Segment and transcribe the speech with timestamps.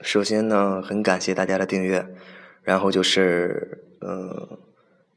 [0.00, 2.04] 首先呢，很感谢大家的订阅，
[2.62, 4.58] 然后就是，嗯，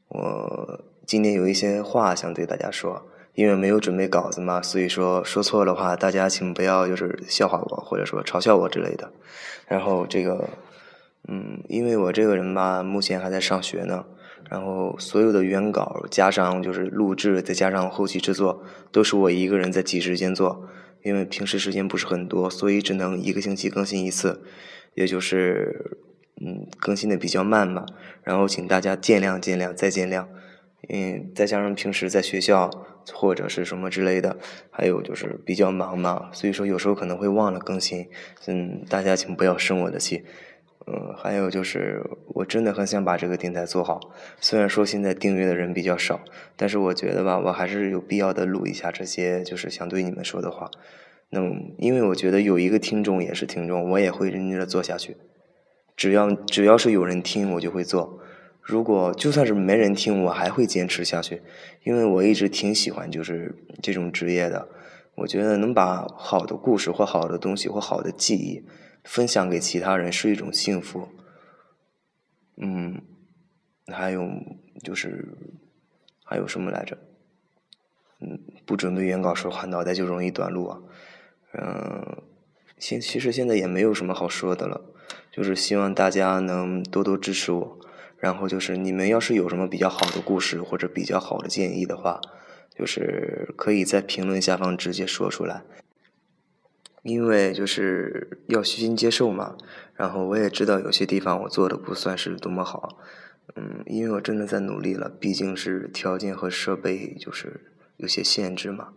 [0.08, 9.10] 我今天有一些话想对大家说，因为没有准备稿子嘛，所以说说错的话，大家请不要就是笑话我，或者说嘲笑我之类的。
[9.66, 10.48] 然后这个，
[11.26, 14.04] 嗯，因为我这个人吧，目前还在上学呢，
[14.48, 18.62] 然后所有的原稿加上就是录制，再加上后期制作，
[18.92, 20.68] 都是我一个人在挤时间做。
[21.06, 24.42] 因为平时时间不是很多，所以只能一个星期更新一次，
[24.94, 25.98] 也就是，
[26.40, 27.86] 嗯，更新的比较慢嘛。
[28.24, 30.26] 然后请大家见谅见谅再见谅。
[30.88, 32.68] 嗯，再加上平时在学校
[33.12, 34.36] 或者是什么之类的，
[34.70, 38.08] 还有就是比较忙嘛，所以说有时候可能会忘了更新。
[38.46, 40.24] 嗯，大家请不要生我的气。
[40.88, 43.98] 嗯，还有就是，我真的很想把这个电台做好。
[44.40, 46.20] 虽然说现在订阅的人比较少，
[46.54, 50.70] 但是我觉得吧，我还是有必要的录一下这些，就是想对你们说的话。
[51.30, 55.16] 那么因为我觉得有一个听众也是听众，我也会认真的做下去。
[55.96, 58.20] 只要只要是有人听，我就会做。
[58.62, 61.42] 如果就算是没人听，我还会坚持下去，
[61.82, 64.68] 因为我一直挺喜欢就是这种职业的。
[65.16, 68.62] 我觉得能把好的故事或好的东西或好的记忆。
[69.06, 71.08] 分享给其他人是一种幸福，
[72.56, 73.00] 嗯，
[73.86, 74.28] 还有
[74.82, 75.38] 就是
[76.24, 76.98] 还有什么来着？
[78.20, 80.80] 嗯，不准备原稿说话，脑袋就容易短路啊。
[81.52, 82.22] 嗯，
[82.78, 84.92] 现其实现在也没有什么好说的了，
[85.30, 87.78] 就是希望大家能多多支持我。
[88.18, 92.18] 然后就是你们要是有什么比较好的故事或者比较好的建议的话，
[92.74, 95.62] 就是可以在评论下方直接说出来。
[97.06, 99.56] 因为就是要虚心接受嘛，
[99.94, 102.98] 然后我也知道有些地方我做的不算是多么好，
[103.54, 107.60] 嗯，因为我真的在努力了，毕竟是条件和设备就是
[107.96, 108.88] 有些限制嘛。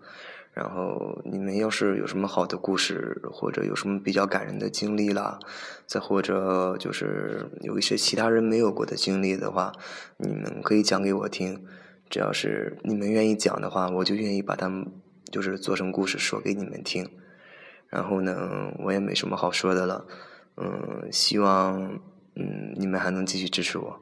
[0.52, 5.40] 然后你们要是有什么好的故事，或者有什么比较感人的经历啦，
[5.86, 9.72] 再或者就是有一些其他人没有过的经历的话，
[10.18, 11.64] 你们可以讲给我听。
[12.10, 14.88] 只要是你们愿意讲的话，我就愿意把它们
[15.32, 17.08] 就是做成故事说给你们听。
[17.89, 20.05] 然后呢，我也没什么好说的了，
[20.58, 22.00] 嗯，希望
[22.36, 24.00] 嗯你们还能继续支持我，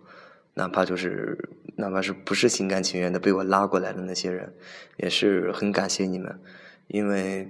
[0.56, 1.38] 哪怕就是
[1.78, 4.54] 哪怕是不是心甘情愿的被我拉过来的那些人，
[4.98, 6.40] 也是很感谢你们，
[6.88, 7.50] 因为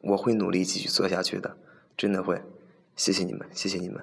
[0.00, 1.56] 我会努力继续做下去的，
[1.96, 2.40] 真的会，
[2.96, 4.02] 谢谢你们，谢谢你们。